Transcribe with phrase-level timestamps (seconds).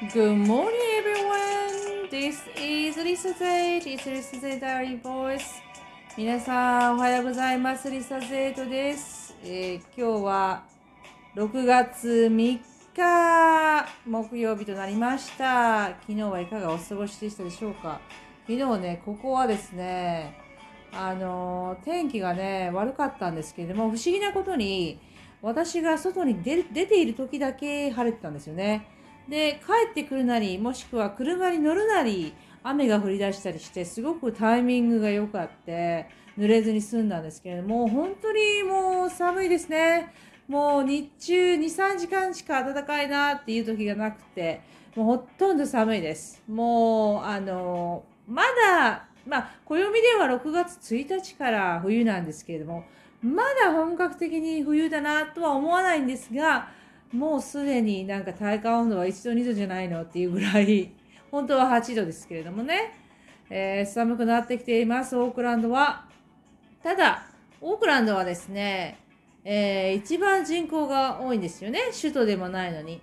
[0.00, 2.08] Good morning, everyone.
[2.08, 3.82] This is Lisa Z.
[3.84, 5.60] It's Lisa Z Diary Voice.
[6.16, 7.90] 皆さん、おはようございます。
[7.90, 10.62] リサ・ゼートです、えー今日は
[11.34, 12.60] 6月3
[12.94, 15.88] 日木曜日となりました。
[16.02, 18.00] 昨日はいかがお過ごしでしたでしょうか？
[18.46, 20.38] 昨日ね、ここはですね、
[20.92, 25.00] あのー天気がね、悪かったんですけれども、不思議なことに、
[25.42, 28.86] 私が外に出出ている時だけ晴れてたんですよね。
[29.28, 32.32] で、帰ってくるなり、もしくは車に乗るなり、
[32.62, 36.06] 雨が降り出したりして、すごくタイミングが良かって、
[36.38, 40.12] 濡れずに済んだんですけれども、本当にもう寒いですね。
[40.48, 44.62] もう日中2、3時間しか暖かいなっていう時がなくて、
[44.96, 46.42] もうほとんど寒いです。
[46.48, 52.84] もう、あの、まだ、まあ、暦では6月1日から冬なんですけれども、
[53.20, 56.70] まだ本格的に冬だなとは思わないんですが、
[57.12, 60.92] もうすでになんか体感温度は1度2度じゃないのっていうぐらい、
[61.30, 62.92] 本当は8度ですけれどもね、
[63.50, 66.04] えー寒くなってきています、オークランドは。
[66.82, 67.26] ただ、
[67.60, 68.98] オークランドはですね、
[69.44, 73.00] えー一番人口が多いんですよね、首都でもないのに。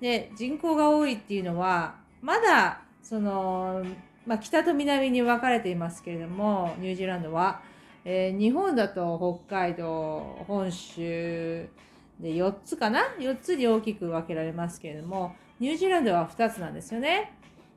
[0.00, 3.84] で、人口が多いっていうのは、まだ、その、
[4.26, 7.60] まあ、北と南に分かれていますけれども、ニュージーランドは。
[8.04, 11.68] えー日本だと北海道、本州
[12.20, 17.32] で4つかな ?4 つに大きく分けられますけれども、ニュージーランドは2つなんですよね。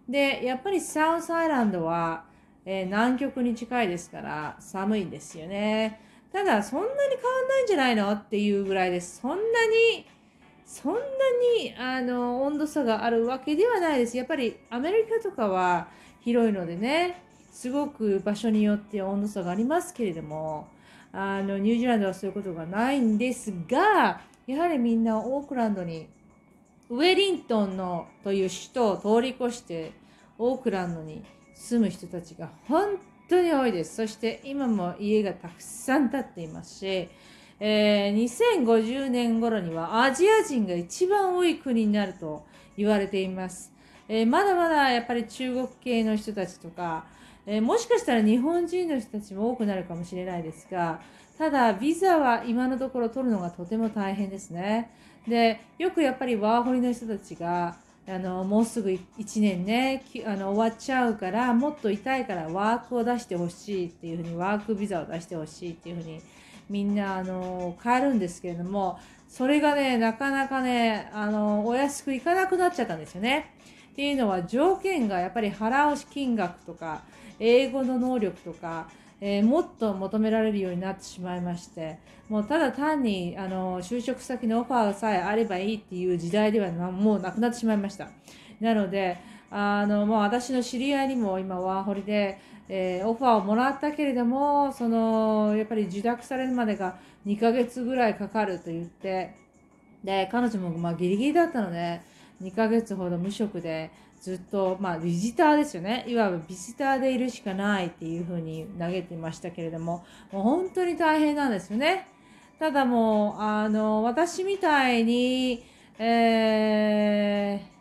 [0.08, 2.26] で、やっぱりサウスアイランドは、
[2.66, 6.02] えー南極に近いですから寒いんですよね。
[6.32, 9.22] ただ、そんなに変わんないんじゃないのっていうぐらいです。
[9.22, 10.06] そんなに、
[10.66, 11.00] そんな
[11.60, 14.18] に、あの、温度差があるわけではないです。
[14.18, 15.88] やっぱりアメリカとかは
[16.22, 20.68] 広いのでね、すごく場所によって温度差がありますけれども、
[21.18, 26.08] あの、ニュージーランドはそういうことがないんですが、やはりみんなオークランドに、
[26.90, 29.94] ウェリントンのという首都を通り越して、
[30.38, 31.24] オークランドに
[31.54, 32.98] 住む人たちが本
[33.30, 33.96] 当に多いです。
[33.96, 37.10] そして今も家がたくさん建っていますし、
[37.60, 42.46] えー2050年頃にはアジア人が一番多い国になると
[42.78, 43.72] 言われています。
[44.10, 47.06] えーまだまだやっぱり中国系の人たちとか、
[47.48, 51.02] えーもしかしたら日本人の人たちも多くなるかもしれないですが、
[51.38, 54.90] ただビザは今のところ取るのがとても大変ですね。
[55.28, 57.76] で、よくやっぱりワーホリの人たちが、
[58.08, 66.22] あの、もうすぐ1年ね、あの終わっちゃうから、もっと痛いからワークを出してほしいっていうふうに、ワークビザを出してほしいっていうふうに、
[66.70, 73.52] みんな、あの、変えるんですけれども、それがね、なかなかね、あの、お安くいかなくなっちゃったんですよね。
[73.96, 77.04] っていうのは条件がやっぱり払う金額とか、
[77.40, 78.90] 英語の能力とか、
[79.22, 81.98] えーもっと求められるようになってしまいまして、
[82.28, 88.10] もうただ単にあの就職先のオファーさえあればいいっていう時代ではもうなくなってしまいました。
[88.60, 89.18] なので、
[89.50, 99.36] あのもう私の知り合いにも今ワーホリで、えーオファーをもらったけれども、そのやっぱり受諾されるまでが2ヶ月ぐらいかかると言って、
[100.04, 102.02] で、彼女もまあギリギリだったので、
[102.42, 103.92] 2ヶ月ほど無職で
[104.22, 106.04] ずっと、まあ、ビジターですよね。
[106.08, 112.08] いわばビジターでいるしかないっていうふうに投げていましたけれども、もう本当に大変なんですよね。
[112.58, 115.64] ただもう、あの、私みたいに、
[116.00, 117.76] えー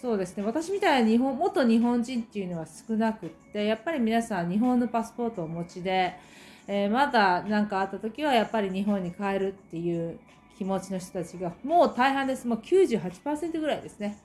[0.00, 0.44] そうですね。
[0.44, 6.14] 私みたいな日本、元日本人っていうのは少なくって、やっぱり皆さん日本のパスポートをお持ちで、
[6.68, 10.20] えーまだ何かあった時はやっぱり日本に帰るっていう
[10.58, 12.44] 気持ちの人たちがもう大半です。
[12.48, 14.18] もう98%ぐらいですね。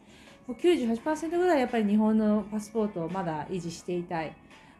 [0.47, 4.35] もう98%ぐらいやっぱり日本のパスポートをまだ維持していたい、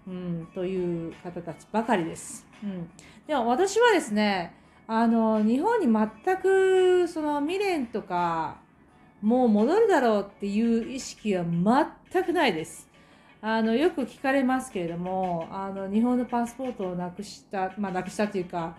[0.08, 2.47] うん、という方たちばかりです。
[2.63, 2.90] うん、
[3.28, 4.56] でも私はですね、
[4.88, 8.58] あの、日本に全くその未練とか、
[9.22, 12.90] もう戻るだろうっていう意識は全くないです。
[13.46, 18.78] あの、よく聞かれますけれども、あの、日本のパスポートをなくした、まあ、なくしたというか、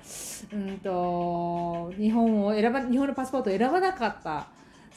[0.50, 4.46] うんと、日本を選ば、日本のパスポートを選ばなかった、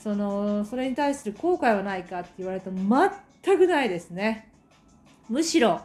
[0.02, 4.48] その、それに対する後悔はないかって言われると全くないですね。
[5.28, 5.82] むしろ、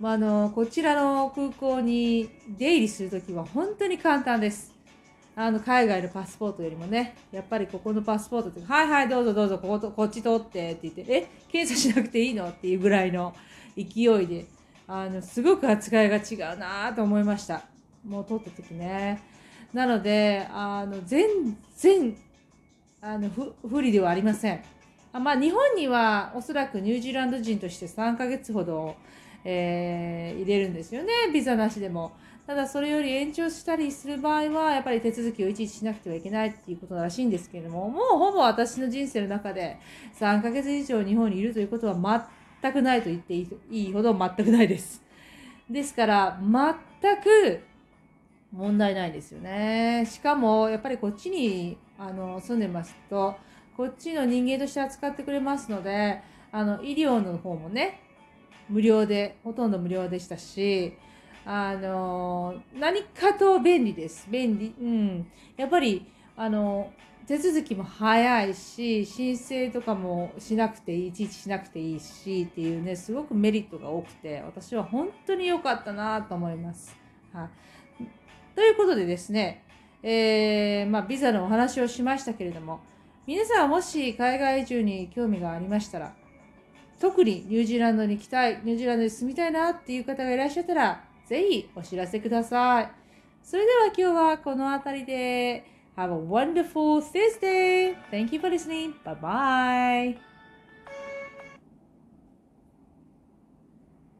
[0.00, 2.28] まあ、あの、こちらの空港に
[2.58, 4.79] 出入りするときは本当に簡単です。
[5.36, 13.34] あの、海外のパスポートよりもね、やっぱりここのパスポートって、はいはい、どうぞどうぞ、ここと、こっち通ってって言って、え、検査しなくていいのっていうぐらいの
[13.76, 14.46] 勢いで、
[14.86, 17.62] あの、すごく扱いが違うなと思いました。
[18.04, 19.22] もう通った時ね。
[19.72, 22.16] なので、あの、全然、
[23.00, 24.60] あの、不不利ではありません。
[25.12, 28.96] あまあ、日本にはおそらくニュージーランド人として3ヶ月ほど、
[29.44, 32.12] えー入れるんですよね、ビザなしでも。
[32.46, 39.78] ただそれより延長したりする場合は、やっぱり手続きをいちいちしなくてはいけないっていうことらしいんですけれども、もうほぼ私の人生の中で
[40.18, 42.28] 3ヶ月以上日本にいるということは
[42.60, 45.02] 全くないと言っていいほど全くないです。
[45.70, 47.60] ですから、全く
[48.52, 50.04] 問題ないですよね。
[50.10, 53.36] しかも、やっぱりこっちにあの住んでますと、
[53.76, 56.20] こっちの人間として扱ってくれますので、
[56.50, 58.00] あの医療の方もね、
[58.68, 60.94] 無料で、ほとんど無料でしたし、
[61.44, 64.28] あの、何かと便利です。
[64.30, 64.74] 便利。
[64.80, 65.26] うん。
[65.56, 66.06] やっぱり、
[66.36, 66.92] あの、
[67.26, 76.96] 手続きも早いし、申請とかもしなくていい、いちいちしなくていいしっていうね、すごくメリットが多くて、私は本当に良かったなと思います。
[77.32, 78.04] はい。
[78.56, 79.62] ということでですね、
[80.02, 82.80] えー、まあ、ビザのお話をしましたけれども、
[83.26, 86.14] 皆さんもし海外移住に興味がありましたら、
[87.00, 92.90] 特にニュージーランドに来たい、ニュージーランドに住みたいなっていう方がいらっしゃったら、ぜひお知らせください。
[93.40, 95.64] それでは今日はこの辺りで
[95.96, 97.96] Have a wonderful Thursday!
[98.10, 98.94] Thank you for listening.
[99.04, 99.14] Bye
[100.16, 100.29] bye!